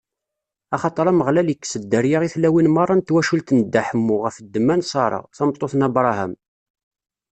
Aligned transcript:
Axaṭer 0.75 1.05
Ameɣlal 1.11 1.47
ikkes 1.53 1.73
dderya 1.79 2.19
i 2.23 2.29
tlawin 2.33 2.71
meṛṛa 2.75 2.95
n 2.95 3.01
twacult 3.07 3.49
n 3.53 3.57
Dda 3.65 3.81
Ḥemmu 3.89 4.15
ɣef 4.23 4.35
ddemma 4.43 4.75
n 4.75 4.85
Ṣara, 4.91 5.19
tameṭṭut 5.37 5.73
n 5.75 5.85
Abṛaham. 5.87 6.33